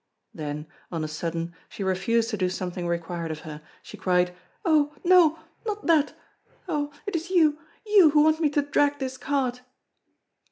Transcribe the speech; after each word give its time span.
Then, 0.33 0.65
on 0.91 1.03
a 1.03 1.07
sudden, 1.07 1.53
she 1.69 1.83
refused 1.83 2.31
to 2.31 2.35
do 2.37 2.49
something 2.49 2.87
required 2.87 3.29
of 3.29 3.41
her. 3.41 3.61
She 3.83 3.97
cried: 3.97 4.35
"Oh! 4.65 4.95
no, 5.03 5.37
not 5.63 5.85
that! 5.85 6.15
Oh! 6.67 6.91
it 7.05 7.15
is 7.15 7.29
you, 7.29 7.59
you 7.85 8.09
who 8.09 8.21
want 8.23 8.39
me 8.39 8.49
to 8.49 8.63
drag 8.63 8.97
this 8.97 9.15
cart!" 9.15 9.61